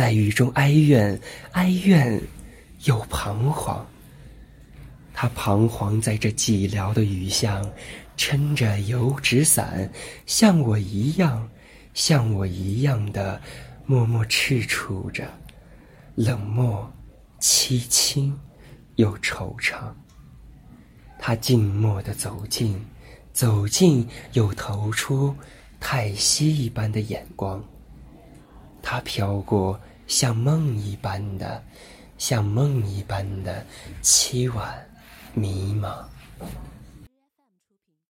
[0.00, 1.20] 在雨中哀怨，
[1.52, 2.18] 哀怨
[2.84, 3.86] 又彷徨。
[5.12, 7.70] 他彷徨在这寂寥的雨巷，
[8.16, 9.92] 撑着油纸伞，
[10.24, 11.46] 像我一样，
[11.92, 13.38] 像我一样的
[13.84, 15.28] 默默踟蹰着，
[16.14, 16.90] 冷漠、
[17.38, 18.34] 凄清
[18.96, 19.74] 又惆怅。
[21.18, 22.82] 他静默地走近，
[23.34, 25.36] 走近又投出
[25.78, 27.62] 叹息一般的眼光。
[28.82, 29.78] 他飘过，
[30.10, 31.62] 像梦一般的，
[32.18, 33.64] 像梦一般的
[34.02, 34.84] 凄婉，
[35.34, 36.04] 迷茫。